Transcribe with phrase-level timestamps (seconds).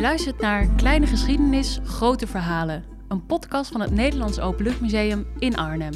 [0.00, 2.84] Je luistert naar Kleine Geschiedenis, Grote Verhalen.
[3.08, 5.92] Een podcast van het Nederlands Openluchtmuseum in Arnhem.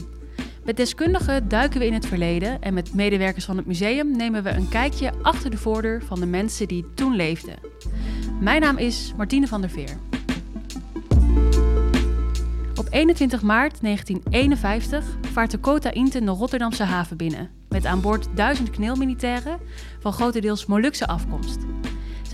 [0.64, 4.50] Met deskundigen duiken we in het verleden en met medewerkers van het museum nemen we
[4.50, 7.54] een kijkje achter de voordeur van de mensen die toen leefden.
[8.40, 9.98] Mijn naam is Martine van der Veer.
[12.74, 17.50] Op 21 maart 1951 vaart de Kota Inten de Rotterdamse haven binnen.
[17.68, 19.58] Met aan boord duizend kneelmilitairen
[19.98, 21.58] van grotendeels Molukse afkomst.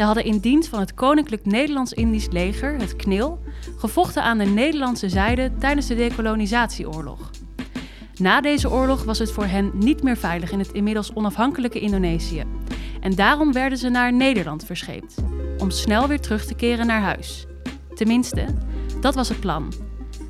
[0.01, 3.39] Zij hadden in dienst van het Koninklijk Nederlands-Indisch leger, het KNIL,
[3.77, 7.31] gevochten aan de Nederlandse zijde tijdens de decolonisatieoorlog.
[8.17, 12.45] Na deze oorlog was het voor hen niet meer veilig in het inmiddels onafhankelijke Indonesië.
[13.01, 15.15] En daarom werden ze naar Nederland verscheept,
[15.59, 17.47] om snel weer terug te keren naar huis.
[17.95, 18.45] Tenminste,
[19.01, 19.73] dat was het plan.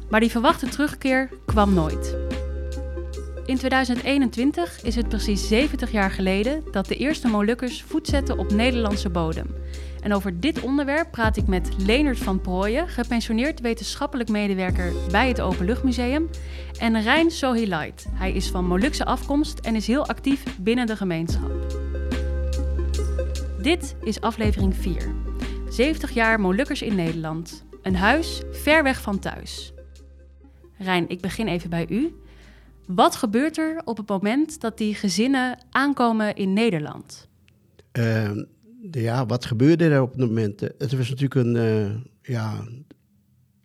[0.08, 2.29] Maar die verwachte terugkeer kwam nooit.
[3.50, 8.52] In 2021 is het precies 70 jaar geleden dat de eerste Molukkers voet zetten op
[8.52, 9.46] Nederlandse bodem.
[10.02, 15.40] En over dit onderwerp praat ik met Leonard van Prooijen, gepensioneerd wetenschappelijk medewerker bij het
[15.40, 16.28] Openluchtmuseum,
[16.78, 18.06] en Rijn Sohilait.
[18.12, 21.50] Hij is van Molukse afkomst en is heel actief binnen de gemeenschap.
[23.62, 25.14] Dit is aflevering 4.
[25.68, 27.64] 70 jaar Molukkers in Nederland.
[27.82, 29.72] Een huis ver weg van thuis.
[30.78, 32.19] Rijn, ik begin even bij u.
[32.86, 37.28] Wat gebeurt er op het moment dat die gezinnen aankomen in Nederland?
[37.98, 38.30] Uh,
[38.90, 40.60] ja, wat gebeurde er op het moment?
[40.60, 41.90] Het was natuurlijk een, uh,
[42.22, 42.64] ja,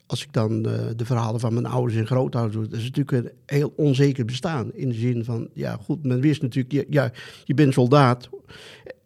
[0.05, 3.25] als ik dan uh, de verhalen van mijn ouders en grootouders doe, dat is natuurlijk
[3.25, 4.73] een heel onzeker bestaan.
[4.73, 7.11] In de zin van, ja goed, men wist natuurlijk, ja,
[7.43, 8.29] je bent soldaat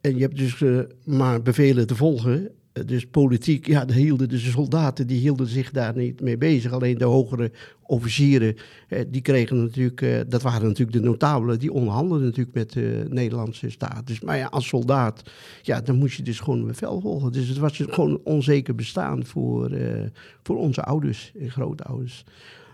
[0.01, 2.51] en je hebt dus uh, maar bevelen te volgen
[2.85, 6.71] dus politiek, ja, de, hielden, de soldaten die hielden zich daar niet mee bezig.
[6.71, 7.51] Alleen de hogere
[7.85, 8.55] officieren,
[8.87, 13.05] eh, die kregen natuurlijk, eh, dat waren natuurlijk de notabelen, die onderhandelden natuurlijk met de
[13.09, 14.07] Nederlandse staat.
[14.07, 15.21] Dus, maar ja, als soldaat,
[15.61, 17.31] ja, dan moest je dus gewoon bevel volgen.
[17.31, 20.01] Dus het was dus gewoon een onzeker bestaan voor, uh,
[20.43, 22.23] voor onze ouders en grootouders.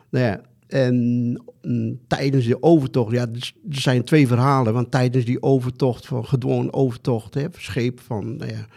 [0.09, 0.95] Nou ja, en
[1.61, 4.73] mm, tijdens de overtocht, ja, er zijn twee verhalen.
[4.73, 8.67] Want tijdens die overtocht, van gedwongen overtocht, hè, scheep van, nou ja,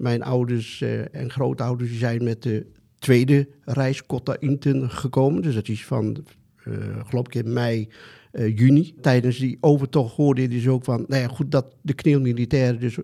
[0.00, 2.66] mijn ouders uh, en grootouders zijn met de
[2.98, 5.42] tweede reis Cotta Inten gekomen.
[5.42, 6.24] Dus dat is van,
[6.64, 6.74] uh,
[7.06, 7.88] geloof ik, in mei,
[8.32, 8.94] uh, juni.
[9.00, 12.98] Tijdens die overtocht hoorde je dus ook van, nou ja, goed, dat de kneelmilitairen dus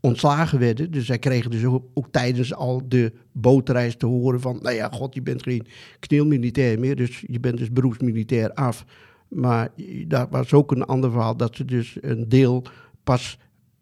[0.00, 0.90] ontslagen werden.
[0.90, 5.14] Dus zij kregen dus ook, tijdens al de bootreis te horen van, nou ja, god,
[5.14, 5.66] je bent geen
[5.98, 8.84] kneelmilitair meer, dus je bent dus beroepsmilitair af.
[9.28, 9.68] Maar
[10.06, 12.64] daar was ook een ander verhaal, dat ze dus een deel
[13.04, 13.38] pas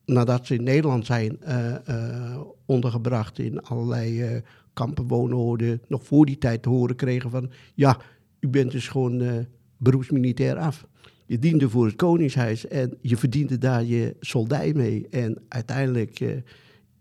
[0.09, 4.41] nadat ze in Nederland zijn uh, uh, ondergebracht in allerlei uh,
[4.73, 7.99] kampen, woonhoorden, nog voor die tijd te horen kregen van, ja,
[8.41, 10.87] u bent dus gewoon beroepsmilitair af.
[11.27, 15.07] Je diende voor het Koningshuis en je verdiende daar je soldij mee.
[15.11, 16.21] En uiteindelijk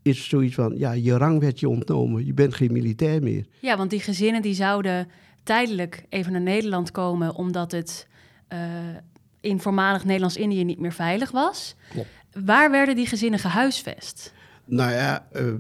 [0.01, 3.45] is het zoiets van, ja, je rang werd je ontnomen, je bent geen militair meer.
[3.59, 5.07] Ja, want die gezinnen die zouden
[5.43, 8.07] tijdelijk even naar Nederland komen omdat het
[9.41, 11.75] in voormalig Nederlands-Indië niet meer veilig was.
[11.89, 12.07] Klopt.
[12.45, 14.33] Waar werden die gezinnen gehuisvest?
[14.65, 15.53] Nou ja, uh,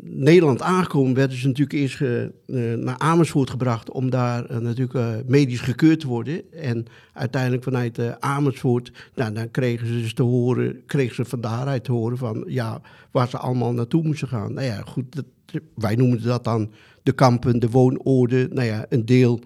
[0.00, 6.00] Nederland aangekomen werden ze natuurlijk eerst uh, naar Amersfoort gebracht om daar natuurlijk medisch gekeurd
[6.00, 6.52] te worden.
[6.52, 11.84] En uiteindelijk vanuit Amersfoort, nou, dan kregen ze dus te horen, kregen ze van daaruit
[11.84, 14.52] te horen van ja, waar ze allemaal naartoe moesten gaan.
[14.54, 15.22] Nou ja, goed,
[15.74, 16.72] wij noemen dat dan
[17.02, 18.54] de kampen, de woonoorden.
[18.54, 19.40] Nou ja, een deel,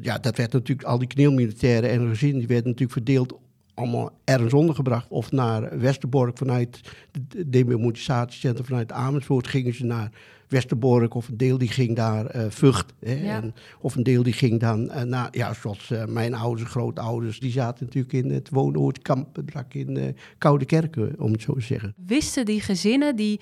[0.00, 3.38] ja, dat werd natuurlijk, al die kneelmilitairen en gezinnen, die werden natuurlijk verdeeld
[3.80, 5.06] allemaal ergens ondergebracht.
[5.08, 6.80] Of naar Westerbork vanuit
[7.12, 10.10] het demonetisatiecentrum vanuit Amersfoort gingen ze naar
[10.48, 11.14] Westerbork.
[11.14, 12.92] Of een deel die ging daar uh, Vught.
[13.00, 16.70] Hè, en, of een deel die ging dan uh, naar, ja, zoals uh, mijn ouders,
[16.70, 21.94] grootouders, die zaten natuurlijk in het woonoordkamp in Koude Kerken, om het zo te zeggen.
[22.06, 23.40] Wisten die gezinnen die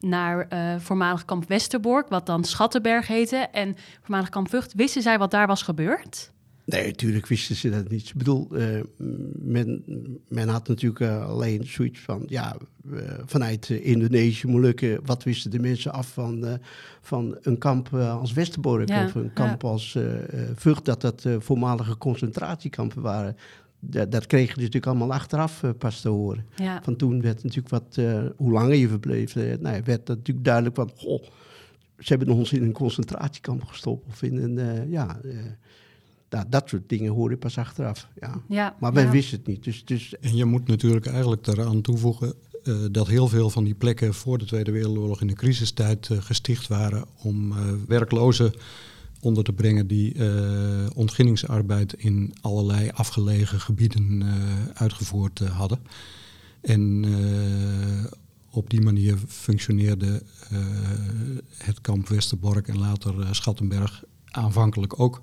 [0.00, 0.48] naar
[0.80, 5.46] voormalig kamp Westerbork, wat dan Schattenberg heette, en voormalig kamp Vught, wisten zij wat daar
[5.46, 6.32] was gebeurd?
[6.70, 8.08] Nee, natuurlijk wisten ze dat niet.
[8.08, 8.80] Ik bedoel, uh,
[9.38, 9.84] men,
[10.28, 12.56] men had natuurlijk uh, alleen zoiets van, ja,
[12.92, 16.58] uh, vanuit Indonesië, Molukken, wat wisten de mensen af van,
[17.00, 19.68] van een kamp als Westerbork ja, of een kamp ja.
[19.68, 19.98] als
[20.54, 23.36] Vught, dat dat voormalige concentratiekampen waren.
[23.80, 26.46] Dat, dat kregen ze natuurlijk allemaal achteraf pas te horen.
[26.56, 26.82] Ja.
[26.82, 27.98] Van toen werd natuurlijk wat,
[28.36, 31.22] hoe langer je verbleef, nou, werd dat natuurlijk duidelijk van, goh,
[31.98, 35.20] ze hebben ons in een concentratiekamp gestopt of in een, ja
[36.30, 38.08] dat, dat soort dingen hoor je pas achteraf.
[38.20, 38.42] Ja.
[38.48, 39.64] ja maar wij wisten het niet.
[39.64, 40.18] Dus, dus...
[40.18, 42.34] En je moet natuurlijk eigenlijk eraan toevoegen
[42.64, 46.18] uh, dat heel veel van die plekken voor de Tweede Wereldoorlog in de crisistijd uh,
[46.22, 48.52] gesticht waren om uh, werklozen
[49.20, 50.14] onder te brengen die
[50.94, 54.22] ontginningsarbeid in allerlei afgelegen gebieden
[54.74, 55.78] uitgevoerd hadden.
[56.60, 57.04] En
[58.50, 60.22] op die manier functioneerde
[61.56, 65.22] het kamp Westerbork en later Schattenberg aanvankelijk ook.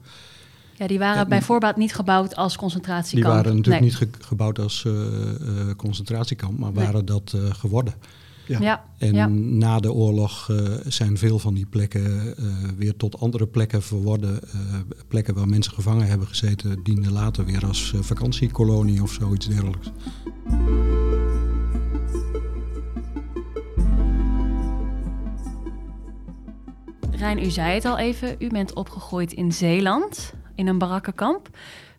[0.78, 3.34] Ja, die waren bij voorbaat niet gebouwd als concentratiekamp.
[3.34, 4.86] Die waren natuurlijk niet gebouwd als
[5.78, 7.94] concentratiekamp, maar waren dat geworden.
[8.48, 8.60] Ja.
[8.60, 8.84] ja.
[8.98, 10.58] En na de oorlog uh,
[10.88, 12.46] zijn veel van die plekken uh,
[12.78, 14.40] weer tot andere plekken verworden.
[14.56, 14.62] Uh,
[15.08, 19.92] plekken waar mensen gevangen hebben gezeten, dienden later weer als vakantiekolonie of zoiets dergelijks.
[27.12, 31.50] Rijn, u zei het al even, u bent opgegroeid in Zeeland, in een barakkenkamp.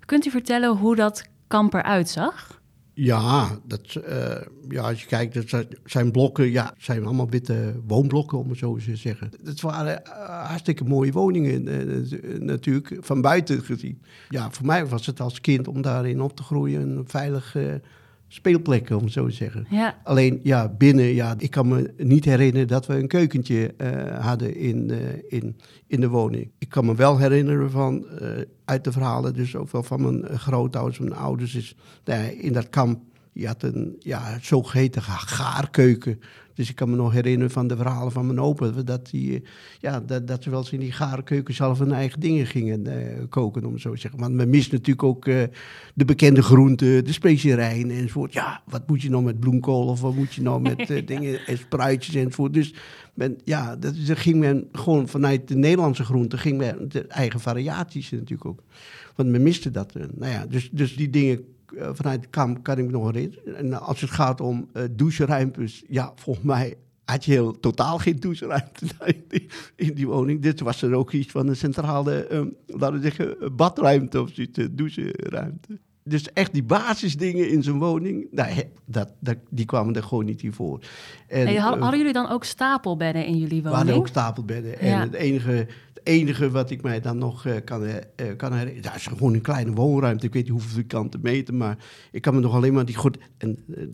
[0.04, 2.60] Kunt u vertellen hoe dat kamp eruit zag?
[2.94, 4.36] Ja, dat, uh,
[4.68, 8.76] ja, als je kijkt, dat zijn blokken, ja, zijn allemaal witte woonblokken, om het zo
[8.76, 9.30] te zeggen.
[9.44, 14.02] Het waren uh, hartstikke mooie woningen, uh, natuurlijk, van buiten gezien.
[14.28, 17.56] Ja, voor mij was het als kind om daarin op te groeien een veilig
[18.28, 19.66] speelplekken, om het zo te zeggen.
[19.70, 19.98] Ja.
[20.04, 24.56] Alleen, ja, binnen, ja, ik kan me niet herinneren dat we een keukentje uh, hadden
[24.56, 24.98] in, uh,
[25.28, 26.50] in, in de woning.
[26.58, 28.28] Ik kan me wel herinneren van, uh,
[28.64, 32.68] uit de verhalen, dus ook wel van mijn grootouders, mijn ouders, is nou in dat
[32.68, 33.00] kamp,
[33.32, 36.20] je had een ja, zogeheten gaarkeuken.
[36.58, 39.42] Dus ik kan me nog herinneren van de verhalen van mijn opa, dat, die,
[39.80, 42.94] ja, dat, dat ze wel eens in die garenkeuken zelf hun eigen dingen gingen uh,
[43.28, 44.20] koken, om zo te zeggen.
[44.20, 45.42] Want men mist natuurlijk ook uh,
[45.94, 48.32] de bekende groenten, de specerijen enzovoort.
[48.32, 51.46] Ja, wat moet je nou met bloemkool of wat moet je nou met uh, dingen
[51.46, 52.54] en spruitjes enzovoort.
[52.54, 52.74] Dus
[53.14, 57.40] men, ja, dat, dat ging men gewoon vanuit de Nederlandse groenten, ging men de eigen
[57.40, 58.62] variaties natuurlijk ook.
[59.14, 59.94] Want men miste dat.
[59.94, 63.56] nou ja, dus, dus die dingen uh, vanuit de kamp kan ik me nog herinneren.
[63.56, 68.20] En als het gaat om uh, doucheruimtes, ja, volgens mij had je heel, totaal geen
[68.20, 70.42] doucheruimte in die, in die woning.
[70.42, 74.58] Dit was er ook iets van een centrale, um, laten we zeggen, badruimte of zoiets,
[74.70, 75.78] doucheruimte.
[76.08, 78.52] Dus echt die basisdingen in zijn woning, nou,
[78.84, 80.80] dat, dat, die kwamen er gewoon niet hiervoor.
[81.26, 83.70] En, nee, hadden, jullie dan ook stapelbedden in jullie woning?
[83.70, 84.78] We hadden ook stapelbedden.
[84.78, 85.66] En het enige
[86.08, 87.94] enige wat ik mij dan nog uh, kan, uh,
[88.36, 90.26] kan herinneren, dat is gewoon een kleine woonruimte.
[90.26, 91.78] Ik weet niet hoeveel vierkante meter, maar
[92.10, 93.18] ik kan me nog alleen maar die goed.
[93.38, 93.84] En uh,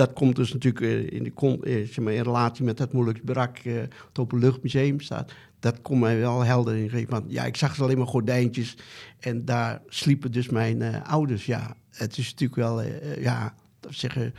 [0.00, 4.18] dat komt dus natuurlijk in, de, zeg maar, in relatie met het moeilijks Barak, het
[4.18, 5.32] Openluchtmuseum staat.
[5.58, 7.10] Dat komt mij wel helder in geven.
[7.10, 8.76] Want ja, ik zag ze alleen maar gordijntjes
[9.18, 11.46] en daar sliepen dus mijn ouders.
[11.46, 12.82] Ja, het is natuurlijk wel,
[13.18, 14.34] ja, dat zeggen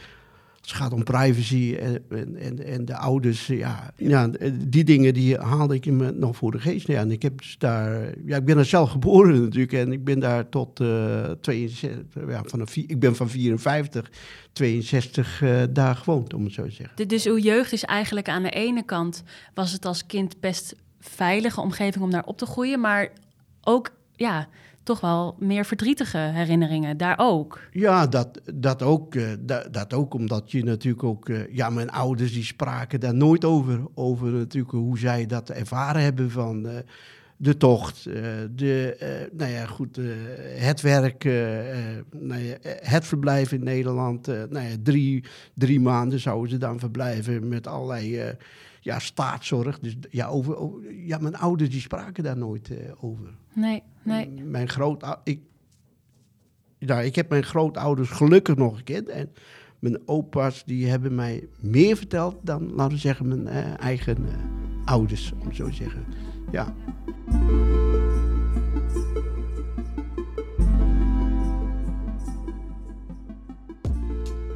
[0.61, 2.03] het gaat om privacy en,
[2.37, 3.47] en, en de ouders.
[3.47, 4.29] Ja, ja,
[4.67, 6.87] die dingen die haalde ik me nog voor de geest.
[6.87, 9.73] Ja, en ik, heb dus daar, ja, ik ben er zelf geboren natuurlijk.
[9.73, 14.11] En ik ben daar tot uh, 62, ja, vanaf, ik ben van 54,
[14.53, 17.07] 62 uh, daar gewoond, om het zo te zeggen.
[17.07, 19.23] Dus uw jeugd is eigenlijk aan de ene kant,
[19.53, 22.79] was het als kind best veilige omgeving om daar op te groeien.
[22.79, 23.11] Maar
[23.61, 24.47] ook, ja,
[24.83, 27.59] toch wel meer verdrietige herinneringen daar ook.
[27.71, 31.29] Ja, dat, dat, ook, uh, dat, dat, ook omdat je natuurlijk ook...
[31.29, 33.79] Uh, ja, mijn ouders die spraken daar nooit over.
[33.93, 36.67] Over natuurlijk hoe zij dat ervaren hebben van...
[37.41, 38.03] De tocht,
[38.55, 39.99] de, nou ja, goed,
[40.55, 41.23] het werk,
[42.19, 44.27] nou ja, het verblijf in Nederland.
[44.27, 45.23] nou ja, drie,
[45.53, 48.35] drie maanden zouden ze dan verblijven met allerlei
[48.79, 49.79] ja, staatszorg.
[49.79, 50.57] Dus ja, over,
[51.05, 53.27] ja, mijn ouders die spraken daar nooit over.
[53.53, 54.29] Nee, nee.
[54.29, 55.39] Mijn groot, ik,
[56.79, 59.09] nou, ik heb mijn grootouders gelukkig nog gekend.
[59.09, 59.29] En
[59.79, 64.17] mijn opa's die hebben mij meer verteld dan, laten we zeggen, mijn eigen
[64.85, 66.05] ouders, om zo te zeggen.
[66.51, 66.73] Ja.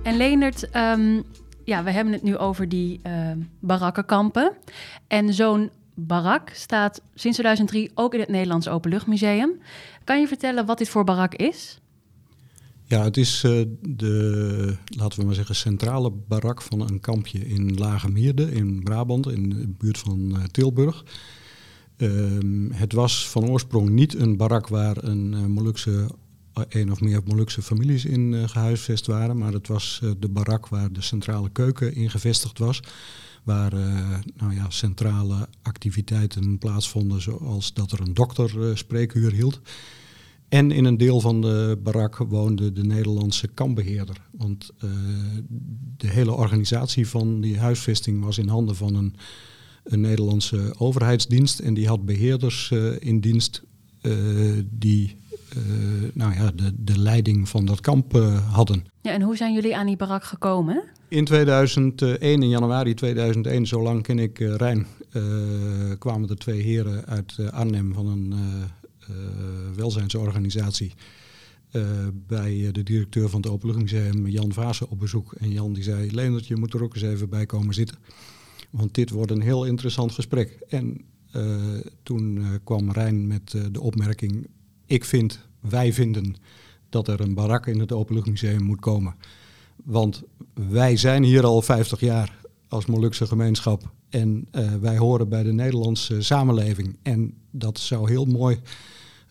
[0.03, 1.23] En Leendert, um,
[1.63, 4.51] ja, we hebben het nu over die uh, barakkenkampen.
[5.07, 9.51] En zo'n barak staat sinds 2003 ook in het Nederlands Openluchtmuseum.
[10.03, 11.79] Kan je vertellen wat dit voor barak is?
[12.87, 17.77] Ja, het is uh, de, laten we maar zeggen, centrale barak van een kampje in
[17.77, 21.03] Lage Mierde in Brabant, in de buurt van uh, Tilburg.
[21.97, 26.09] Uh, het was van oorsprong niet een barak waar een uh, Molukse,
[26.69, 31.01] een of meer Molukse families in gehuisvest waren, maar het was de barak waar de
[31.01, 32.79] centrale keuken in gevestigd was
[33.43, 33.73] waar
[34.35, 39.61] nou ja, centrale activiteiten plaatsvonden, zoals dat er een dokter spreekuur hield.
[40.49, 44.21] En in een deel van de barak woonde de Nederlandse kampbeheerder.
[44.31, 44.71] Want
[45.97, 49.15] de hele organisatie van die huisvesting was in handen van een,
[49.85, 51.59] een Nederlandse overheidsdienst.
[51.59, 53.63] En die had beheerders in dienst
[54.69, 55.17] die
[56.13, 58.13] nou ja, de, de leiding van dat kamp
[58.51, 58.85] hadden.
[59.01, 60.83] Ja, en hoe zijn jullie aan die barak gekomen?
[61.07, 64.85] In 2001, in januari 2001, zo lang ken ik Rijn,
[65.99, 68.33] kwamen er twee heren uit Arnhem van een
[69.75, 70.93] welzijnsorganisatie
[72.27, 75.33] bij de directeur van het Openluchtmuseum, Jan Vaassen, op bezoek.
[75.33, 77.97] En Jan die zei, Leendert, je moet er ook eens even bij komen zitten.
[78.75, 80.59] Want dit wordt een heel interessant gesprek.
[80.67, 81.05] En
[82.03, 84.47] toen kwam Rijn met de opmerking,
[84.85, 86.35] ik vind, wij vinden
[86.89, 89.15] dat er een barak in het Openluchtmuseum moet komen.
[89.83, 94.47] Want wij zijn hier al 50 jaar als Molukse gemeenschap en
[94.81, 96.97] wij horen bij de Nederlandse samenleving.
[97.01, 98.59] En dat zou heel mooi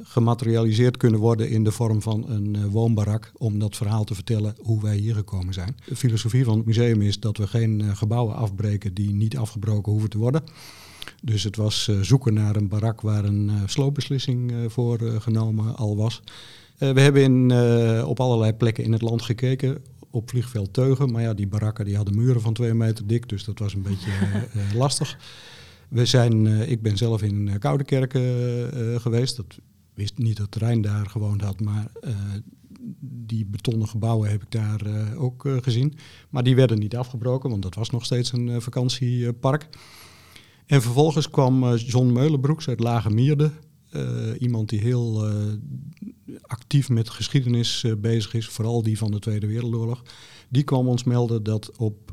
[0.02, 4.54] gematerialiseerd kunnen worden in de vorm van een uh, woonbarak om dat verhaal te vertellen
[4.62, 5.76] hoe wij hier gekomen zijn.
[5.86, 9.92] De filosofie van het museum is dat we geen uh, gebouwen afbreken die niet afgebroken
[9.92, 10.42] hoeven te worden.
[11.22, 16.22] Dus het was zoeken naar een barak waar een sloopbeslissing voor genomen al was.
[16.78, 17.52] we hebben in,
[18.04, 19.82] op allerlei plekken in het land gekeken
[20.14, 21.12] op vliegveld Teugen.
[21.12, 23.82] Maar ja, die barakken die hadden muren van twee meter dik, dus dat was een
[23.82, 25.18] beetje uh, lastig.
[25.88, 29.36] We zijn, uh, ik ben zelf in Koudekerken uh, geweest.
[29.36, 29.58] Dat
[29.94, 31.92] wist niet dat Rijn daar gewoond had, maar
[33.00, 34.80] die betonnen gebouwen heb ik daar
[35.16, 35.94] ook gezien.
[36.30, 39.68] Maar die werden niet afgebroken, want dat was nog steeds een vakantiepark.
[40.66, 43.50] En vervolgens kwam John Meulenbroeks uit Lage Mierde.
[44.38, 45.28] iemand die heel
[46.42, 50.02] actief met geschiedenis bezig is, vooral die van de Tweede Wereldoorlog,
[50.48, 52.12] die kwam ons melden dat op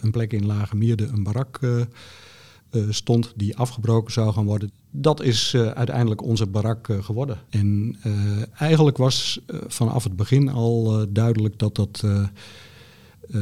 [0.00, 1.60] een plek in Lage Mierde een barak
[2.88, 4.70] stond die afgebroken zou gaan worden.
[4.90, 7.38] Dat is uiteindelijk onze barak geworden.
[7.50, 7.96] En
[8.58, 12.02] eigenlijk was vanaf het begin al duidelijk dat dat
[13.30, 13.40] uh,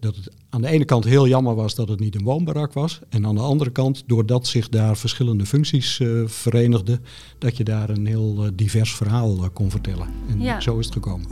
[0.00, 3.00] dat het aan de ene kant heel jammer was dat het niet een woonbarak was.
[3.08, 7.04] En aan de andere kant, doordat zich daar verschillende functies uh, verenigden,
[7.38, 10.08] dat je daar een heel uh, divers verhaal kon vertellen.
[10.28, 10.60] En ja.
[10.60, 11.26] zo is het gekomen.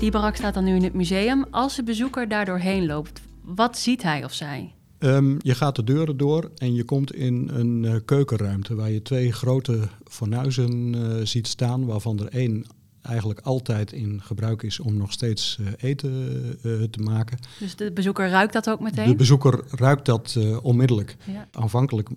[0.00, 1.44] Die barak staat dan nu in het museum.
[1.50, 4.74] Als de bezoeker daar doorheen loopt, wat ziet hij of zij?
[4.98, 9.02] Um, je gaat de deuren door en je komt in een uh, keukenruimte waar je
[9.02, 12.64] twee grote fornuizen uh, ziet staan, waarvan er één
[13.02, 16.58] eigenlijk altijd in gebruik is om nog steeds uh, eten
[16.90, 17.38] te maken.
[17.58, 19.08] Dus de bezoeker ruikt dat ook meteen?
[19.08, 21.16] De bezoeker ruikt dat onmiddellijk.
[21.24, 21.48] Ja.
[21.52, 22.08] Aanvankelijk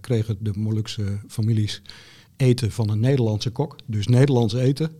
[0.00, 1.82] kregen de Molukse families
[2.36, 4.90] eten van een Nederlandse kok, dus Nederlands eten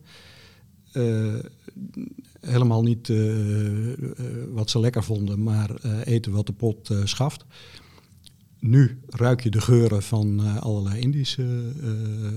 [2.41, 3.35] helemaal niet uh,
[4.53, 7.45] wat ze lekker vonden, maar uh, eten wat de pot schaft.
[8.61, 11.73] Nu ruik je de geuren van allerlei Indische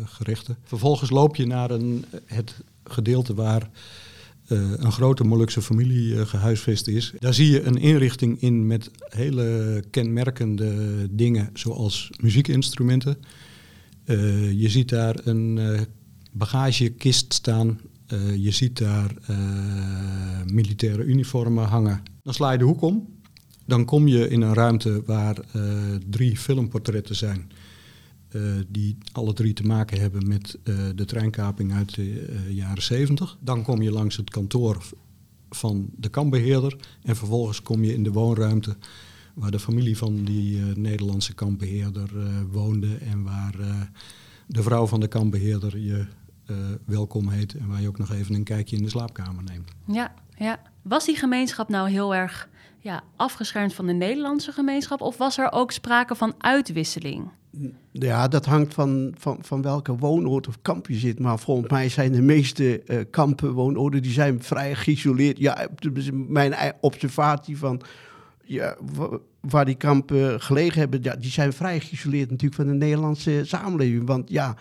[0.05, 0.58] gerechten.
[0.63, 3.69] Vervolgens loop je naar een, het gedeelte waar
[4.48, 7.13] een grote Molukse familie gehuisvest is.
[7.19, 13.17] Daar zie je een inrichting in met hele kenmerkende dingen, zoals muziekinstrumenten.
[14.55, 15.60] je ziet daar een
[16.31, 17.79] bagagekist staan
[18.13, 19.38] uh, je ziet daar uh,
[20.46, 22.04] militaire uniformen hangen.
[22.24, 23.18] Dan sla je de hoek om.
[23.66, 25.63] Dan kom je in een ruimte waar uh,
[26.10, 27.51] drie filmportretten zijn.
[28.68, 30.58] die alle drie te maken hebben met
[30.96, 33.38] de treinkaping uit de jaren 70.
[33.42, 34.84] Dan kom je langs het kantoor
[35.50, 36.75] van de kampbeheerder.
[37.04, 38.78] En vervolgens kom je in de woonruimte
[39.34, 42.10] waar de familie van die Nederlandse kampbeheerder
[42.51, 42.96] woonde.
[42.96, 43.56] En waar
[44.48, 46.06] de vrouw van de kampbeheerder je
[46.86, 49.72] welkom heet en waar je ook nog even een kijkje in de slaapkamer neemt.
[49.86, 50.60] Ja, ja.
[50.82, 55.51] Was die gemeenschap nou heel erg ja, afgeschermd van de Nederlandse gemeenschap of was er
[55.51, 57.29] ook sprake van uitwisseling?
[57.91, 61.20] Ja, dat hangt van, van, van welke woonoord of kamp je zit.
[61.20, 65.38] Maar volgens mij zijn de meeste uh, kampen, woonoorden, die zijn vrij geïsoleerd.
[65.38, 65.68] Ja,
[66.12, 67.82] mijn observatie van
[68.44, 68.77] ja,
[69.39, 74.08] waar die kampen gelegen hebben, ja, die zijn vrij geïsoleerd natuurlijk van de Nederlandse samenleving.
[74.08, 74.56] Want ja,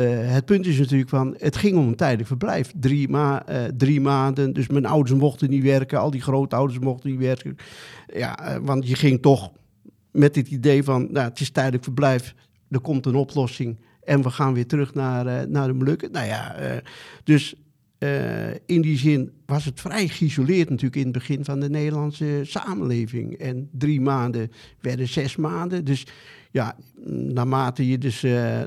[0.00, 2.72] uh, het punt is natuurlijk van, het ging om een tijdelijk verblijf.
[2.80, 7.56] Uh, drie maanden, dus mijn ouders mochten niet werken, al die grootouders mochten niet werken.
[8.14, 9.52] Ja, uh, want je ging toch
[10.10, 12.34] met het idee van, nou, het is tijdelijk verblijf,
[12.70, 16.12] er komt een oplossing en we gaan weer terug naar, naar de Molukken.
[16.12, 16.56] Nou ja,
[17.24, 17.54] dus
[18.66, 23.34] in die zin was het vrij geïsoleerd natuurlijk in het begin van de Nederlandse samenleving.
[23.34, 26.06] En drie maanden werden zes maanden, dus
[26.50, 26.76] ja,
[27.06, 28.60] naarmate je dus, uh,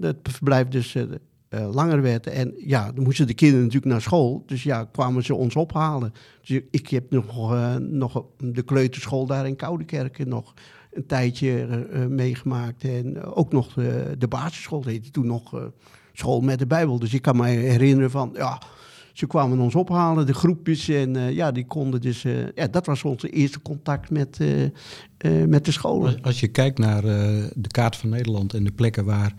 [0.00, 1.02] het verblijf dus uh,
[1.50, 2.26] uh, langer werd.
[2.26, 4.42] En ja, dan moesten de kinderen natuurlijk naar school.
[4.46, 6.12] Dus ja, kwamen ze ons ophalen.
[6.40, 10.54] Dus ik heb nog, nog de kleuterschool daar in Koudekerken nog
[10.92, 12.84] een tijdje meegemaakt.
[12.84, 13.74] En ook nog
[14.18, 15.70] de basisschool, heette toen nog
[16.12, 16.98] school met de Bijbel.
[16.98, 18.60] Dus ik kan me herinneren van, ja
[19.18, 20.88] ze kwamen ons ophalen, de groepjes.
[20.88, 22.24] En uh, ja, die konden dus.
[22.24, 26.12] Uh, ja, dat was onze eerste contact met, uh, met de scholen.
[26.12, 27.02] Als, als je kijkt naar
[27.54, 29.34] de kaart van Nederland en de plekken waar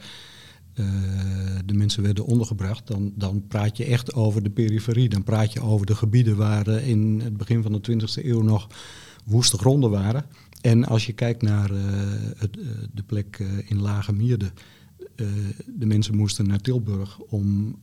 [1.66, 5.10] de mensen werden ondergebracht, dan, dan praat je echt over de periferie.
[5.10, 8.68] Dan praat je over de gebieden waar in het begin van de 20e eeuw nog
[9.26, 10.26] woeste gronden waren.
[10.62, 11.70] En als je kijkt naar
[12.38, 12.58] het,
[12.94, 14.52] de plek in Lage Mierde,
[15.66, 17.76] de mensen moesten naar Tilburg om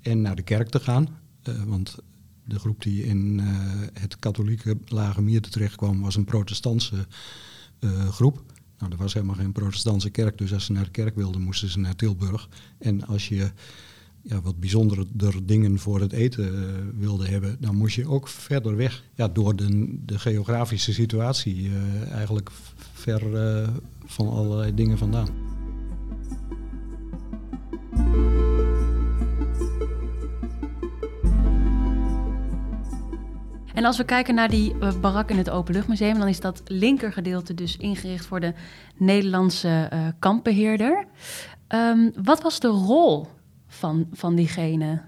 [0.00, 1.08] en naar de kerk te gaan.
[1.66, 1.96] Want
[2.44, 3.38] de groep die in
[3.92, 7.06] het katholieke Lage Mierde terecht kwam, was een protestantse
[8.10, 8.42] groep.
[8.78, 11.68] Nou, er was helemaal geen protestantse kerk, dus als ze naar de kerk wilden, moesten
[11.68, 12.48] ze naar Tilburg.
[12.78, 13.50] En als je
[14.22, 15.06] ja, wat bijzondere
[15.42, 19.02] dingen voor het eten wilde hebben, dan moest je ook verder weg.
[19.14, 21.70] Ja, door de, de geografische situatie
[22.10, 22.50] eigenlijk
[22.92, 23.22] ver
[24.04, 25.43] van allerlei dingen vandaan.
[33.84, 37.54] En als we kijken naar die uh, barak in het Openluchtmuseum, dan is dat linkergedeelte
[37.54, 38.54] dus ingericht voor de
[38.96, 41.06] Nederlandse uh, kampbeheerder.
[41.68, 43.26] Um, wat was de rol
[43.66, 45.02] van, van diegene?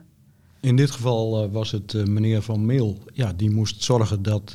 [0.60, 2.98] In dit geval uh, was het meneer Van Meel.
[3.12, 4.54] Ja, die moest zorgen dat,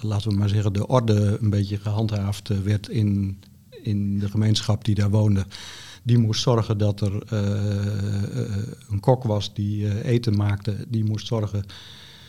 [0.00, 3.38] laten we maar zeggen, de orde een beetje gehandhaafd werd in,
[3.82, 5.46] in de gemeenschap die daar woonde.
[6.02, 7.32] Die moest zorgen dat er
[8.90, 10.76] een kok was die eten maakte.
[10.88, 11.64] Die moest zorgen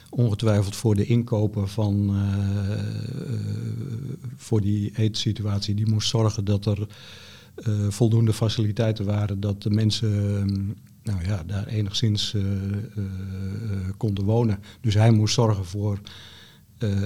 [0.09, 2.77] ongetwijfeld voor de inkopen van uh,
[4.35, 5.75] voor die eetsituatie.
[5.75, 6.87] Die moest zorgen dat er
[7.67, 10.55] uh, voldoende faciliteiten waren, dat de mensen
[11.03, 12.35] nou ja, daar enigszins
[13.97, 14.59] konden wonen.
[14.81, 15.99] Dus hij moest zorgen voor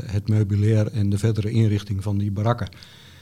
[0.06, 2.70] het meubilair en de verdere inrichting van die barakken.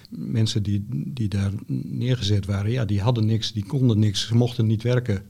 [0.09, 4.65] Mensen die, die daar neergezet waren, ja, die hadden niks, die konden niks, ze mochten
[4.65, 5.23] niet werken.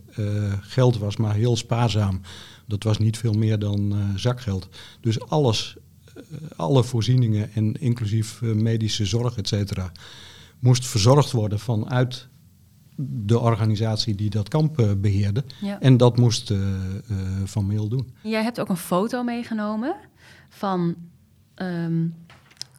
[0.61, 2.21] geld was maar heel spaarzaam
[2.69, 4.69] dat was niet veel meer dan uh, zakgeld.
[5.01, 5.77] Dus alles,
[6.17, 6.23] uh,
[6.55, 9.91] alle voorzieningen en inclusief medische zorg, et cetera,
[10.59, 12.27] moest verzorgd worden vanuit
[13.01, 15.43] de organisatie die dat kamp beheerde.
[15.61, 15.79] Ja.
[15.79, 16.53] En dat moest
[17.43, 18.13] Van Meel doen.
[18.23, 19.95] Jij hebt ook een foto meegenomen
[20.49, 20.95] van
[21.55, 22.13] um,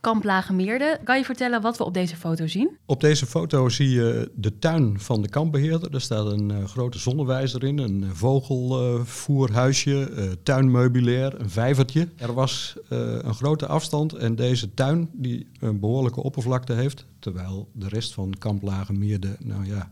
[0.00, 0.98] Kamp Lagemeerde.
[1.04, 2.76] Kan je vertellen wat we op deze foto zien?
[2.86, 5.94] Op deze foto zie je de tuin van de kampbeheerder.
[5.94, 12.08] Er staat een uh, grote zonnewijzer in, een vogelvoerhuisje, uh, tuinmeubilair, een vijvertje.
[12.16, 17.88] Er was een grote afstand en deze tuin die een behoorlijke oppervlakte heeft, terwijl de
[17.88, 19.90] rest van Kamp Lagemeerde, nou ja,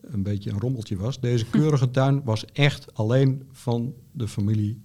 [0.00, 1.20] een beetje een rommeltje was.
[1.20, 4.82] Deze keurige tuin was echt alleen van de familie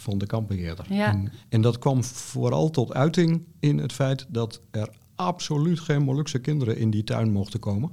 [0.00, 0.86] van de kampbeheerder.
[0.88, 1.12] Ja.
[1.12, 6.38] En, en, dat kwam vooral tot uiting in het feit dat er absoluut geen Molukse
[6.38, 7.90] kinderen in die tuin mochten komen.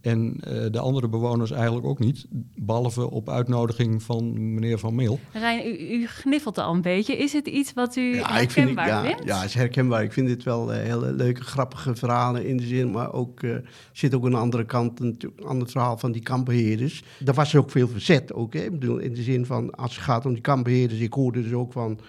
[0.00, 5.20] En uh, de andere bewoners eigenlijk ook niet, behalve op uitnodiging van meneer Van Meel.
[5.32, 7.16] Rijn, u, u gniffelt al een beetje.
[7.16, 9.24] Is het iets wat u ja, herkenbaar ik vind, ja, vindt?
[9.24, 10.02] Ja, het is herkenbaar.
[10.02, 12.90] Ik vind dit wel uh, hele leuke, grappige verhalen in de zin.
[12.90, 13.56] Maar ook uh,
[13.92, 17.02] zit ook een andere kant, een, een ander verhaal van die kampbeheerders.
[17.18, 18.52] Daar was ook veel verzet ook.
[18.52, 18.60] Hè?
[18.60, 21.52] Ik bedoel, in de zin van, als het gaat om die kampbeheerders, ik hoorde dus
[21.52, 22.00] ook van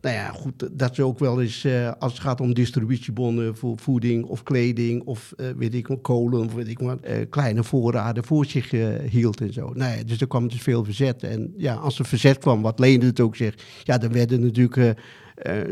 [0.00, 3.78] nou ja, goed, dat ze ook wel eens, uh, als het gaat om distributiebonnen voor
[3.78, 7.64] voeding of kleding of uh, weet ik wat, kolen of weet ik wat, uh, kleine
[7.64, 8.70] voorraden voor zich
[9.10, 9.72] hield en zo.
[9.74, 11.22] Nou ja, dus er kwam dus veel verzet.
[11.22, 14.96] En ja, als er verzet kwam, wat Leende het ook zegt, ja, dan werden natuurlijk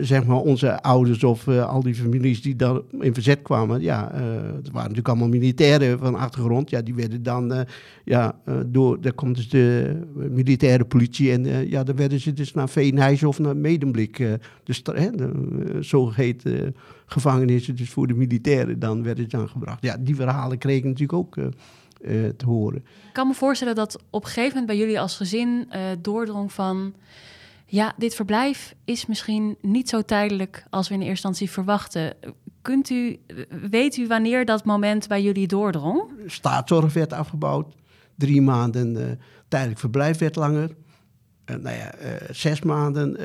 [0.00, 4.14] zeg maar onze ouders of uh, al die families die dan in verzet kwamen, ja,
[4.14, 6.70] uh, het waren natuurlijk allemaal militairen van achtergrond.
[6.70, 7.66] Ja, die werden dan,
[8.04, 12.68] ja, door, daar komt dus de militaire politie en ja, dan werden ze dus naar
[12.68, 15.32] Veenhuizen of naar Medemblik, dus hè, de
[15.80, 19.82] zogeheten gevangenissen dus voor de militairen, dan werden ze aangebracht.
[19.82, 21.34] Ja, die verhalen kregen natuurlijk ook
[22.36, 22.78] te horen.
[22.78, 25.68] Ik kan me voorstellen dat op een gegeven moment bij jullie als gezin
[26.00, 26.94] doordrong van
[27.74, 32.14] ja, dit verblijf is misschien niet zo tijdelijk als we in eerste instantie verwachten.
[32.62, 33.18] Kunt u,
[33.70, 36.10] weet u wanneer dat moment bij jullie doordrong?
[36.26, 37.74] Staatszorg werd afgebouwd.
[38.16, 39.04] Drie maanden uh,
[39.48, 40.70] tijdelijk verblijf werd langer.
[41.50, 43.16] Uh, nou ja, uh, zes maanden,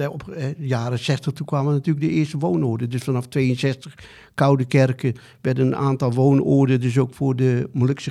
[0.00, 2.90] uh, op jaren 60, toen kwamen natuurlijk de eerste woonoorden.
[2.90, 3.94] Dus vanaf 62,
[4.34, 8.10] Koude Kerken, werden een aantal woonoorden, dus ook voor de Molukse,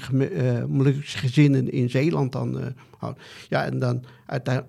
[1.02, 2.74] gezinnen in Zeeland dan
[3.50, 4.04] ja, en dan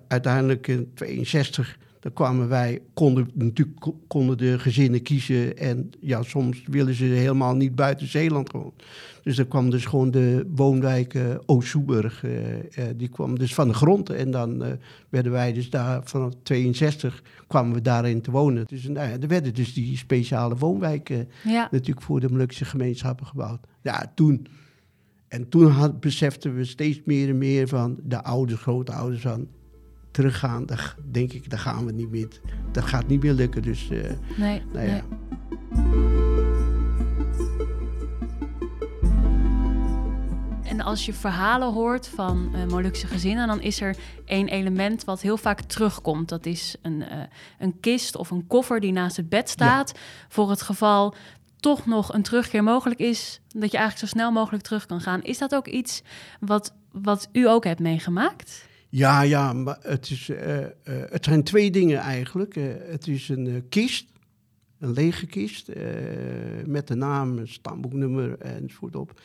[0.07, 5.57] uiteindelijk in 62 dan kwamen wij, konden natuurlijk konden de gezinnen kiezen.
[5.57, 8.73] En ja, soms willen ze helemaal niet buiten Zeeland gewoon.
[9.23, 12.23] Dus er kwam dus gewoon de woonwijk uh, Oost-Soeburg.
[12.23, 12.59] Uh, uh,
[12.95, 14.09] die kwam dus van de grond.
[14.09, 14.63] En dan
[15.09, 18.65] werden wij dus daar vanaf 62 kwamen we daarin te wonen.
[18.67, 21.29] Dus nou ja, er werden dus die speciale woonwijken
[21.71, 23.59] natuurlijk voor de Molukse gemeenschappen gebouwd.
[23.81, 24.47] Ja, toen
[25.27, 29.47] en toen had, beseften we steeds meer en meer van de ouders, grootouders van
[30.17, 30.65] teruggaan.
[30.65, 32.27] Dat denk ik, dat gaan we niet meer.
[32.71, 33.61] Dat gaat niet meer lukken.
[33.61, 34.91] Dus, uh, nee, nou ja.
[34.91, 35.01] nee.
[40.63, 45.21] En als je verhalen hoort van uh, Molukse gezinnen, dan is er één element wat
[45.21, 46.29] heel vaak terugkomt.
[46.29, 47.23] Dat is een, uh,
[47.59, 49.93] een kist of een koffer die naast het bed staat.
[50.27, 51.15] Voor het geval
[51.59, 55.23] toch nog een terugkeer mogelijk is, dat je eigenlijk zo snel mogelijk terug kan gaan.
[55.23, 56.01] Is dat ook iets
[56.39, 58.66] wat, wat u ook hebt meegemaakt?
[58.89, 60.37] Ja, ja, maar het, is, uh,
[60.83, 62.55] het zijn twee dingen eigenlijk.
[62.87, 64.15] het is een kist
[64.79, 65.71] een lege kist
[66.65, 69.21] met de naam, stamboeknummer enzovoort op.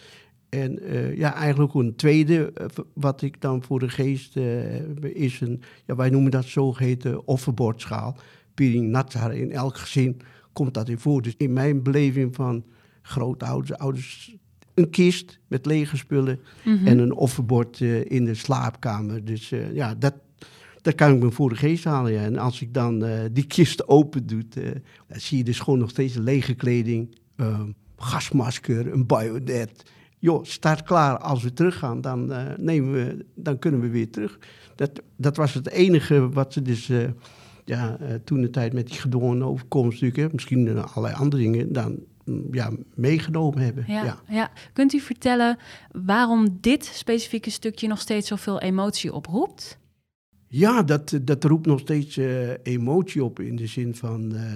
[0.49, 0.79] En
[1.17, 2.53] ja, eigenlijk een tweede,
[2.95, 8.17] wat ik dan voor de geest heb, is een, ja, wij noemen dat zogeheten offerbordschaal.
[8.55, 10.21] Piring Natsar, in elk gezin
[10.53, 11.23] komt dat in voor.
[11.23, 12.65] Dus in mijn beleving van
[13.03, 14.37] grootouders, ouders,
[14.75, 16.87] een kist met lege spullen mm -hmm.
[16.87, 19.25] en een offerbord in de slaapkamer.
[19.25, 20.15] Dus ja, dat,
[20.83, 22.13] dat kan ik me voor de geest halen.
[22.13, 22.23] Ja.
[22.23, 24.65] En als ik dan uh, die kist open doe, uh,
[25.07, 27.61] dan zie je dus gewoon nog steeds lege kleding, uh,
[27.97, 29.83] gasmasker, een bionet.
[30.19, 31.19] Joh, staat klaar.
[31.19, 34.39] Als we teruggaan, dan, eh, nemen we, dan kunnen we weer terug.
[34.77, 36.91] Dat, dat was het enige wat ze dus
[37.65, 41.99] ja, toen de tijd met die gedwongen overkomst, natuurlijk, misschien allerlei andere dingen, dan
[42.51, 43.85] ja, meegenomen hebben.
[43.87, 44.23] Ja, ja.
[44.29, 45.59] ja, Kunt u vertellen
[45.91, 49.79] waarom dit specifieke stukje nog steeds zoveel emotie oproept?
[50.49, 54.53] Ja, dat, dat roept nog steeds uh, emotie op in de zin van, uh,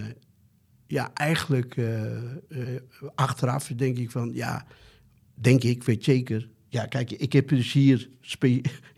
[0.86, 2.10] ja, eigenlijk uh,
[3.14, 4.66] achteraf denk ik van, ja,
[5.34, 6.48] denk ik, weet zeker.
[6.68, 8.08] Ja, kijk, ik heb dus hier,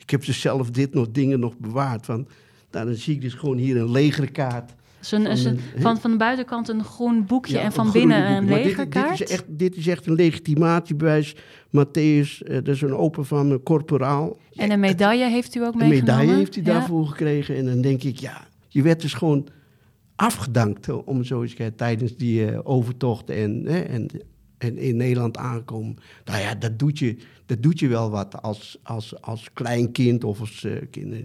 [0.02, 2.04] ik heb dus zelf dit nog dingen nog bewaard.
[2.04, 2.28] Van,
[2.70, 6.10] nou, dan zie ik dus gewoon hier een legerkaart dus een, van, een, van, van
[6.10, 9.18] de buitenkant een groen boekje ja, en van binnen een legerkaart?
[9.18, 11.34] Dit, dit, is echt, dit is echt een legitimatiebewijs.
[11.68, 14.36] Matthäus, uh, dat is een open van een corporaal.
[14.54, 15.98] En een medaille heeft u ook meegenomen?
[15.98, 17.56] Een medaille heeft hij daarvoor gekregen.
[17.56, 19.46] En dan denk ik, ja, je werd dus gewoon
[20.16, 24.08] afgedankt, om zo eens tijdens die uh, overtocht en, en,
[24.58, 25.96] en in Nederland aankomen.
[26.24, 27.16] Nou ja, dat doet je,
[27.46, 30.72] dat doet je wel wat als, als, als klein kind of als uh,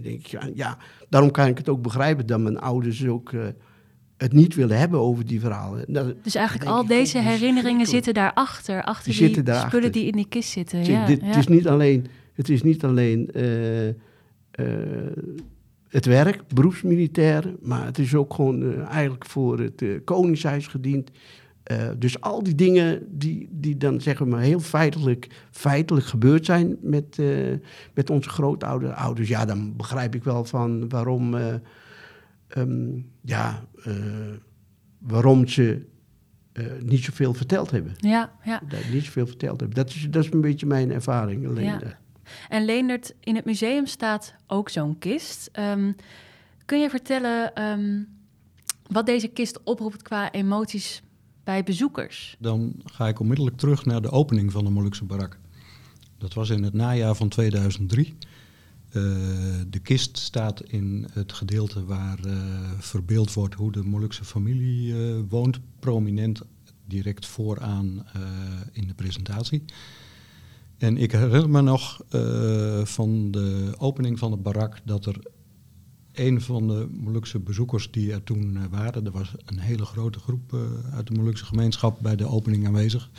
[0.02, 3.32] denk ja, daarom kan ik het ook begrijpen dat mijn ouders ook
[4.16, 5.84] het niet willen hebben over die verhalen.
[5.88, 9.70] Dat, dus eigenlijk al deze herinneringen zitten daarachter, achter die, die daarachter.
[9.70, 10.84] spullen die in die kist zitten.
[10.84, 11.26] Ja, dit, ja.
[11.26, 13.94] Het is niet alleen, het, is niet alleen uh, uh,
[15.88, 21.10] het werk, beroepsmilitair, maar het is ook gewoon eigenlijk voor het Koningshuis gediend.
[21.96, 26.76] Dus al die dingen die, die dan zeggen we maar heel feitelijk, feitelijk gebeurd zijn
[26.80, 27.18] met,
[27.94, 31.34] met onze grootouders, ja, dan begrijp ik wel van waarom
[32.56, 33.94] um, ja, uh,
[34.98, 35.86] waarom ze
[36.84, 37.92] niet zoveel verteld hebben.
[37.96, 38.62] Ja, ja.
[38.92, 39.76] Niet zoveel verteld hebben.
[39.76, 41.60] Dat is, dat is een beetje mijn ervaring.
[41.60, 41.80] Ja.
[42.48, 45.50] En Leendert, in het museum staat ook zo'n kist.
[45.58, 45.96] Um,
[46.64, 48.08] kun je vertellen um,
[48.90, 51.02] wat deze kist oproept qua emoties
[51.44, 52.36] bij bezoekers?
[52.38, 55.38] Dan ga ik onmiddellijk terug naar de opening van de Molukse barak.
[56.18, 58.06] Dat was in het najaar van 2003.
[58.06, 59.02] Uh,
[59.68, 62.32] de kist staat in het gedeelte waar uh,
[62.78, 66.42] verbeeld wordt hoe de Molukse familie uh, woont, prominent
[66.86, 68.06] direct vooraan
[68.72, 69.64] in de presentatie.
[70.78, 72.00] En ik herinner me nog
[72.84, 75.16] van de opening van de barak dat er
[76.14, 80.56] een van de Molukse bezoekers die er toen waren, er was een hele grote groep
[80.92, 83.10] uit de Molukse gemeenschap bij de opening aanwezig.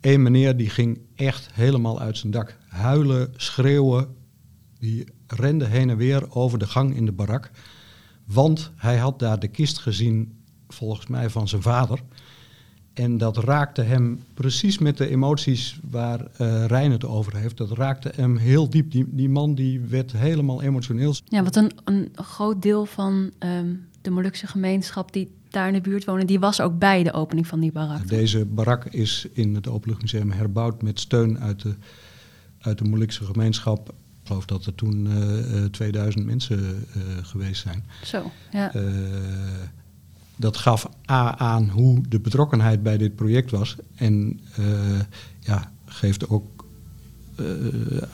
[0.00, 2.58] Eén meneer die ging echt helemaal uit zijn dak.
[2.68, 4.08] Huilen, schreeuwen,
[4.78, 7.50] die rende heen en weer over de gang in de barak.
[8.24, 12.02] Want hij had daar de kist gezien, volgens mij van zijn vader.
[12.92, 17.56] En dat raakte hem precies met de emoties waar uh, Rijn het over heeft.
[17.56, 18.90] Dat raakte hem heel diep.
[18.90, 21.14] Die, die man die werd helemaal emotioneel.
[21.24, 25.80] Ja, wat een, een groot deel van um, de Molukse gemeenschap die daar in de
[25.80, 28.08] buurt wonen, die was ook bij de opening van die barak.
[28.08, 31.74] Deze barak is in het Openluchtmuseum herbouwd met steun uit de,
[32.58, 33.94] uit de Molukse gemeenschap
[34.30, 36.58] geloof dat er toen uh, 2000 mensen
[36.96, 37.84] uh, geweest zijn.
[38.04, 38.74] Zo, ja.
[38.74, 38.82] Uh,
[40.40, 43.76] dat gaf A aan hoe de betrokkenheid bij dit project was.
[43.94, 44.40] En
[45.40, 46.64] ja, geeft ook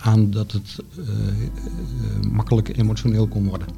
[0.01, 0.79] aan dat het
[2.31, 3.69] makkelijk emotioneel kon worden.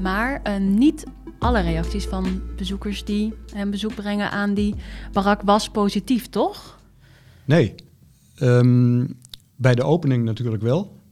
[0.00, 1.06] Maar niet
[1.38, 4.74] alle reacties van bezoekers die een bezoek brengen aan die
[5.12, 6.78] barak was positief, toch?
[7.44, 7.74] Nee.
[8.42, 9.16] Um,
[9.56, 11.02] bij de opening natuurlijk wel.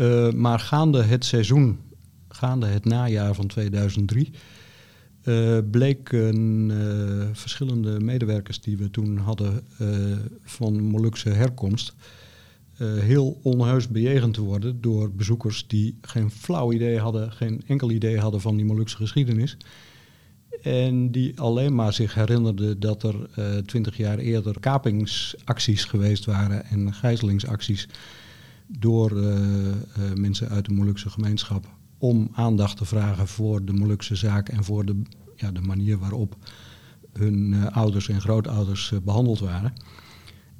[0.00, 1.78] Uh, maar gaande het seizoen,
[2.28, 4.30] gaande het najaar van 2003,
[5.24, 6.70] uh, bleken
[7.32, 9.64] verschillende medewerkers die we toen hadden
[10.44, 11.94] van Molukse herkomst
[12.78, 17.90] uh, heel onheus bejegend te worden door bezoekers die geen flauw idee hadden, geen enkel
[17.90, 19.56] idee hadden van die Molukse geschiedenis.
[20.62, 23.14] En die alleen maar zich herinnerde dat er
[23.64, 27.88] twintig jaar eerder kapingsacties geweest waren en gijzelingsacties
[28.78, 29.12] door
[30.14, 31.66] mensen uit de Molukse gemeenschap
[31.98, 35.02] om aandacht te vragen voor de Molukse zaak en voor de,
[35.36, 36.36] ja, de manier waarop
[37.12, 39.72] hun uh, ouders en grootouders behandeld waren.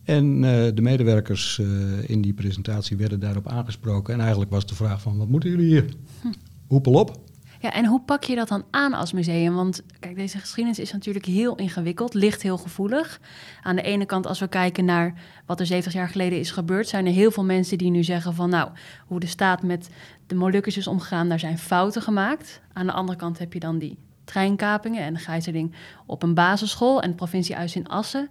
[0.03, 0.40] En
[0.75, 1.59] de medewerkers
[2.07, 4.14] in die presentatie werden daarop aangesproken.
[4.14, 5.94] En eigenlijk was de vraag van, wat moeten jullie hier?
[6.20, 6.29] Hm.
[6.66, 7.30] Hoepel op.
[7.62, 9.55] Ja, en hoe pak je dat dan aan als museum?
[9.55, 13.20] Want kijk, deze geschiedenis is natuurlijk heel ingewikkeld, ligt heel gevoelig.
[13.62, 15.14] Aan de ene kant, als we kijken naar
[15.46, 18.35] wat er 70 jaar geleden is gebeurd, zijn er heel veel mensen die nu zeggen
[18.35, 18.70] van, nou,
[19.07, 19.90] hoe de staat met
[20.27, 22.61] de Molukkers is omgegaan, daar zijn fouten gemaakt.
[22.73, 25.75] Aan de andere kant heb je dan die treinkapingen en de gijzeling
[26.07, 28.29] op een basisschool en het provinciehuis in Assen.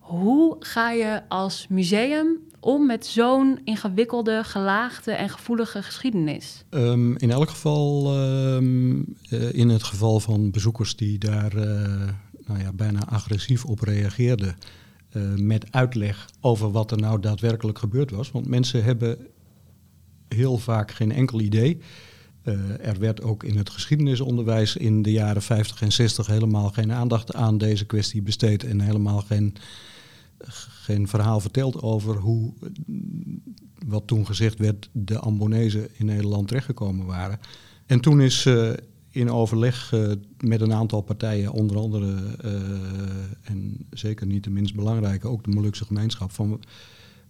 [0.00, 6.64] Hoe ga je als museum om met zo'n ingewikkelde, gelaagde en gevoelige geschiedenis?
[6.70, 8.16] Um, in elk geval,
[8.54, 11.62] um, uh, in het geval van bezoekers die daar uh,
[12.46, 14.56] nou ja, bijna agressief op reageerden,
[15.12, 18.30] uh, met uitleg over wat er nou daadwerkelijk gebeurd was.
[18.30, 19.18] Want mensen hebben
[20.28, 21.80] heel vaak geen enkel idee.
[22.80, 27.34] Er werd ook in het geschiedenisonderwijs in de jaren 50 en 60 helemaal geen aandacht
[27.34, 29.56] aan deze kwestie besteed en helemaal geen,
[30.84, 32.52] geen verhaal verteld over hoe,
[33.86, 37.38] wat toen gezegd werd, de Ambonezen in Nederland terechtgekomen waren.
[37.86, 38.72] En toen is uh,
[39.10, 42.36] in overleg uh, met een aantal partijen, onder andere,
[43.42, 46.60] en zeker niet de minst belangrijke, ook de Molukse gemeenschap, van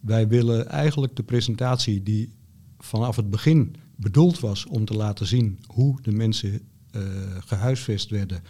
[0.01, 2.33] wij willen eigenlijk de presentatie die
[2.79, 6.61] vanaf het begin bedoeld was om te laten zien hoe de mensen
[7.39, 8.43] gehuisvest werden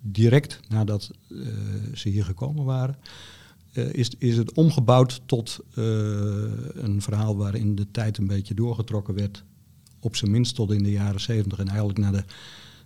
[0.00, 1.10] direct nadat
[1.94, 2.96] ze hier gekomen waren,
[3.72, 9.44] uh, is, is het omgebouwd tot een verhaal waarin de tijd een beetje doorgetrokken werd,
[10.00, 12.24] op zijn minst tot in de jaren zeventig en eigenlijk naar de,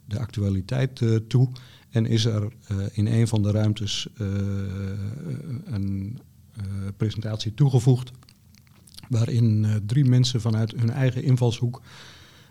[0.05, 1.49] de actualiteit toe.
[1.91, 2.53] En is er
[2.93, 4.09] in een van de ruimtes
[5.65, 6.19] een
[6.97, 8.11] presentatie toegevoegd
[9.09, 11.83] waarin drie mensen vanuit hun eigen invalshoek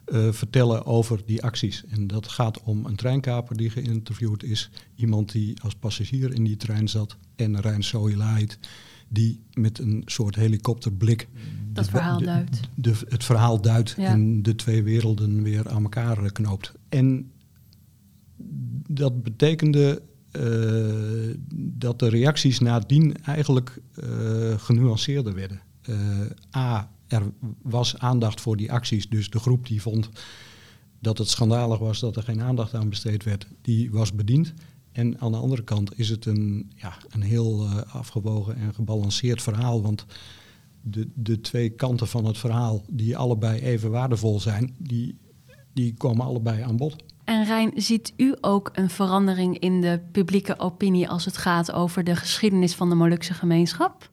[0.06, 1.84] uh, vertellen over die acties.
[1.90, 6.58] En dat gaat om een treinkaper die geïnterviewd is, iemand die als passagier in die
[6.58, 8.60] trein zat en Rijn Sohilaid
[9.14, 11.28] die met een soort helikopterblik
[11.74, 12.60] dat verhaal duidt.
[12.76, 14.08] De, het verhaal duidt ja.
[14.08, 16.72] en de twee werelden weer aan elkaar knoopt.
[16.90, 17.32] En
[18.88, 20.02] dat betekende
[20.40, 25.62] uh, dat de reacties nadien eigenlijk uh, genuanceerder werden.
[25.90, 25.96] Uh,
[26.56, 30.10] A, er was aandacht voor die acties, dus de groep die vond
[31.00, 34.54] dat het schandalig was dat er geen aandacht aan besteed werd, die was bediend.
[34.92, 39.42] En aan de andere kant is het een, ja, een heel uh, afgewogen en gebalanceerd
[39.42, 40.06] verhaal, want
[40.82, 45.18] de, de twee kanten van het verhaal, die allebei even waardevol zijn, die,
[45.74, 46.96] die komen allebei aan bod.
[47.24, 52.04] En Rijn, ziet u ook een verandering in de publieke opinie als het gaat over
[52.04, 54.12] de geschiedenis van de Molukse gemeenschap?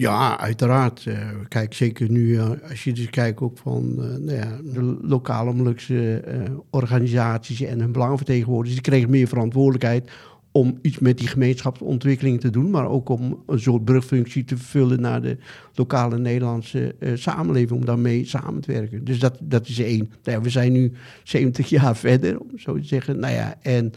[0.00, 1.04] Ja, uiteraard.
[1.04, 4.98] Uh, kijk, zeker nu uh, als je dus kijkt ook van uh, nou ja, de
[5.02, 6.22] lokale Molukse
[6.70, 10.10] organisaties en hun belangenvertegenwoordigers, die kregen meer verantwoordelijkheid
[10.52, 15.00] om iets met die gemeenschapsontwikkeling te doen, maar ook om een soort brugfunctie te vervullen
[15.00, 15.36] naar de
[15.74, 19.04] lokale Nederlandse samenleving, om daarmee samen te werken.
[19.04, 20.10] Dus dat, dat is één.
[20.22, 23.18] Nou ja, we zijn nu 70 jaar verder, om zo te zeggen.
[23.18, 23.92] Nou ja, en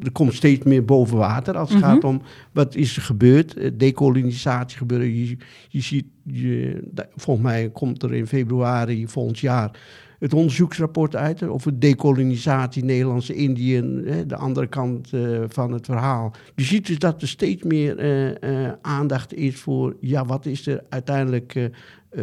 [0.00, 1.92] er komt steeds meer boven water als het mm -hmm.
[1.92, 3.56] gaat om wat is er gebeurd.
[3.56, 5.14] Eh, dekolonisatie gebeuren.
[5.14, 5.36] Je,
[5.68, 6.82] je ziet, je,
[7.16, 9.78] volgens mij komt er in februari volgend jaar
[10.18, 13.80] het onderzoeksrapport uit over dekolonisatie Nederlandse Indië,
[14.26, 16.34] de andere kant uh, van het verhaal.
[16.54, 18.38] Je ziet dus dat er steeds meer
[18.82, 21.70] aandacht is voor, ja, wat is er uiteindelijk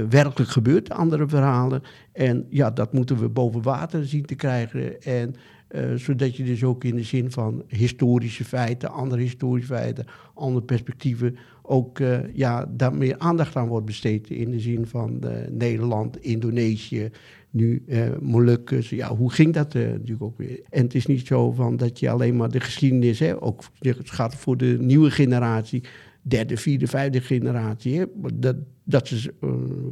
[0.09, 1.81] werkelijk gebeurd, andere verhalen.
[2.13, 5.01] En ja, dat moeten we boven water zien te krijgen.
[5.01, 5.35] En
[5.71, 10.65] uh, zodat je dus ook in de zin van historische feiten, andere historische feiten, andere
[10.65, 14.29] perspectieven, ook uh, ja, daar meer aandacht aan wordt besteed.
[14.29, 17.09] In de zin van uh, Nederland, Indonesië,
[17.49, 17.83] nu
[18.21, 18.89] Molukkers.
[18.89, 20.59] Ja, hoe ging dat natuurlijk ook weer?
[20.69, 24.09] En het is niet zo van dat je alleen maar de geschiedenis, hè, ook het
[24.09, 25.83] gaat voor de nieuwe generatie,
[26.21, 29.33] derde, vierde, vijfde generatie, hè, dat, dat ze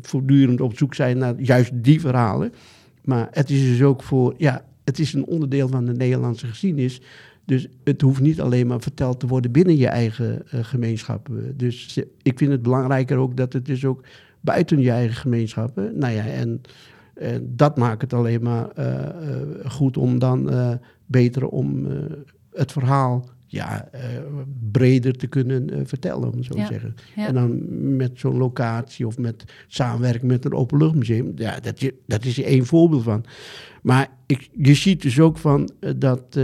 [0.02, 2.54] voortdurend op zoek zijn naar juist die verhalen.
[3.04, 7.02] Maar het is dus ook voor ja, het is een onderdeel van de Nederlandse geschiedenis.
[7.46, 11.30] Dus het hoeft niet alleen maar verteld te worden binnen je eigen uh, gemeenschap.
[11.56, 14.04] Dus ik vind het belangrijker ook dat het dus ook
[14.42, 15.76] buiten je eigen gemeenschap.
[15.76, 16.62] Nou ja, en,
[17.14, 20.52] en dat maakt het alleen maar uh, uh, goed om dan
[21.06, 21.88] beter om
[22.52, 24.02] het verhaal ja, uh,
[24.72, 26.96] breder te kunnen uh, vertellen, om zo te zeggen.
[27.16, 27.28] Ja.
[27.28, 27.62] En dan
[27.96, 32.44] met zo'n locatie of met samenwerking met een openluchtmuseum, ja, dat, je, dat is er
[32.44, 33.26] één voorbeeld van.
[33.82, 36.40] Maar ik, je ziet dus ook van uh, dat,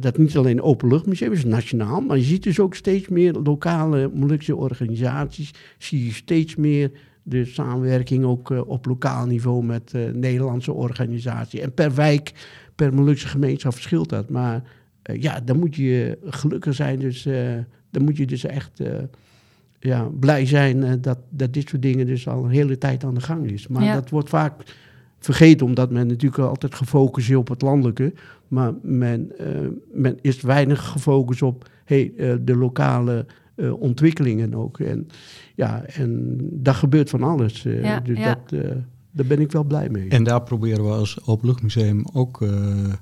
[0.00, 4.56] dat niet alleen openluchtmuseum is, nationaal, maar je ziet dus ook steeds meer lokale Molukse
[4.56, 6.90] organisaties, zie je steeds meer
[7.22, 11.60] de samenwerking ook op lokaal niveau met Nederlandse organisaties.
[11.60, 12.32] En per wijk,
[12.74, 14.62] per Molukse gemeenschap verschilt dat, maar
[15.12, 16.98] ja, dan moet je gelukkig zijn.
[16.98, 17.58] Dus uh,
[17.90, 18.88] dan moet je dus echt uh,
[19.78, 23.20] ja, blij zijn dat, dat dit soort dingen dus al een hele tijd aan de
[23.20, 23.68] gang is.
[23.68, 23.94] Maar ja.
[23.94, 24.52] dat wordt vaak
[25.18, 28.12] vergeten, omdat men natuurlijk altijd gefocust is op het landelijke.
[28.48, 29.32] Maar men,
[29.92, 33.26] men is weinig gefocust op hey, de lokale
[33.78, 34.80] ontwikkelingen ook.
[34.80, 35.08] En,
[35.54, 37.62] ja, en dat gebeurt van alles.
[37.62, 38.40] Ja, dus ja.
[38.48, 38.62] Dat,
[39.14, 40.08] daar ben ik wel blij mee.
[40.08, 42.92] En daar proberen we als Openluchtmuseum ook eh,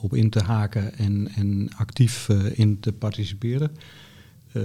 [0.00, 3.70] op in te haken en, en actief eh, in te participeren.
[4.52, 4.62] Eh,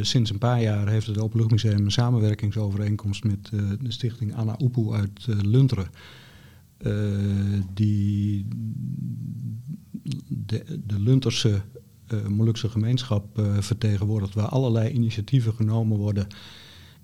[0.00, 3.48] sinds een paar jaar heeft het Openluchtmuseum een samenwerkingsovereenkomst met
[3.80, 5.88] de stichting Anna Oepoe uit Lunteren.
[7.74, 8.46] die
[10.28, 11.60] de, de Lunterse
[12.28, 16.26] Molukse gemeenschap vertegenwoordigt, waar allerlei initiatieven genomen worden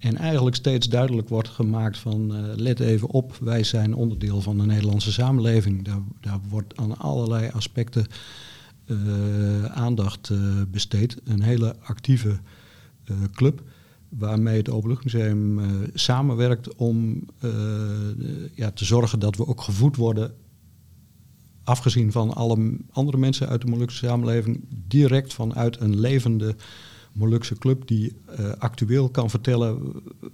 [0.03, 4.59] en eigenlijk steeds duidelijk wordt gemaakt van uh, let even op, wij zijn onderdeel van
[4.59, 5.85] de Nederlandse samenleving.
[5.85, 8.07] Daar, daar wordt aan allerlei aspecten
[8.87, 10.39] uh, aandacht uh,
[10.69, 11.17] besteed.
[11.25, 12.39] Een hele actieve
[13.33, 13.63] club
[14.09, 15.61] waarmee het Openluchtmuseum
[15.95, 17.27] samenwerkt om
[18.55, 20.35] ja, te zorgen dat we ook gevoed worden,
[21.65, 26.55] afgezien van alle andere mensen uit de Molukse samenleving, direct vanuit een levende
[27.13, 30.29] Molukse club die uh, actueel kan vertellen eh,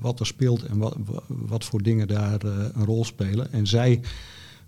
[0.00, 0.96] wat er speelt en wat,
[1.28, 3.52] wat voor dingen daar uh, een rol spelen.
[3.52, 4.00] En zij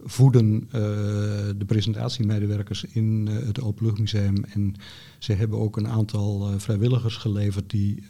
[0.04, 0.70] voeden uh,
[1.56, 4.44] de presentatiemedewerkers in het Openluchtmuseum.
[4.44, 4.74] En
[5.18, 8.02] ze hebben ook een aantal vrijwilligers geleverd die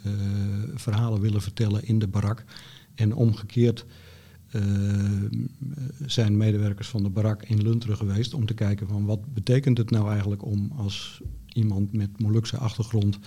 [0.74, 2.44] verhalen willen vertellen in de barak.
[2.94, 3.86] En omgekeerd
[6.06, 9.90] zijn medewerkers van de barak in Lunteren geweest om te kijken van wat betekent het
[9.90, 13.18] nou eigenlijk om als iemand met Molukse achtergrond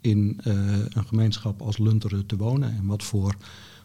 [0.00, 0.54] in uh,
[0.88, 2.76] een gemeenschap als Lunteren te wonen.
[2.76, 3.36] En wat voor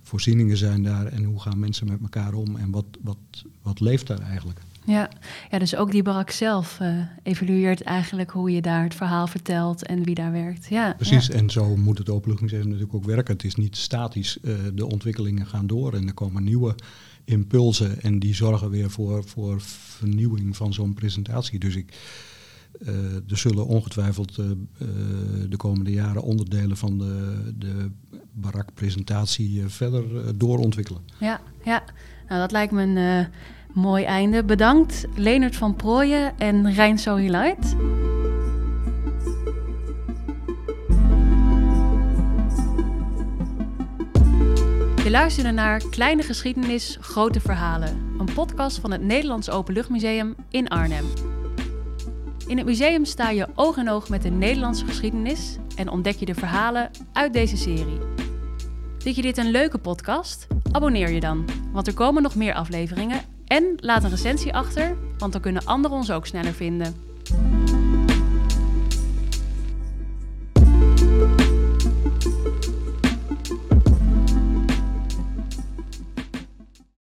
[0.02, 3.18] voorzieningen zijn daar en hoe gaan mensen met elkaar om en wat, wat,
[3.62, 4.62] wat leeft daar eigenlijk.
[4.86, 5.10] Ja.
[5.52, 9.86] ja, dus ook die barak zelf uh, evalueert eigenlijk hoe je daar het verhaal vertelt
[9.86, 10.68] en wie daar werkt.
[10.68, 13.34] Ja, Precies, en zo moet het Openluchtmuseum natuurlijk ook werken.
[13.34, 16.76] Het is niet statisch, uh, de ontwikkelingen gaan door en er komen nieuwe
[17.24, 21.60] impulsen en die zorgen weer voor, voor vernieuwing van zo'n presentatie.
[21.60, 21.94] Dus ik,
[23.30, 24.46] er zullen ongetwijfeld uh,
[25.50, 27.92] de komende jaren onderdelen van de, de
[28.34, 31.02] barakpresentatie verder doorontwikkelen.
[31.20, 31.84] Ja, ja.
[32.28, 33.28] Nou, dat lijkt me een
[33.74, 34.44] mooi einde.
[34.44, 37.76] Bedankt Leonard van Prooijen en Rijn Sohilight.
[45.04, 47.98] Je luisterde naar Kleine Geschiedenis, Grote Verhalen.
[48.18, 51.06] Een podcast van het Nederlands Openluchtmuseum in Arnhem.
[52.52, 56.26] In het museum sta je oog in oog met de Nederlandse geschiedenis en ontdek je
[56.26, 58.00] de verhalen uit deze serie.
[58.98, 60.48] Vind je dit een leuke podcast?
[60.72, 63.22] Abonneer je dan, want er komen nog meer afleveringen.
[63.46, 67.11] En laat een recensie achter, want dan kunnen anderen ons ook sneller vinden.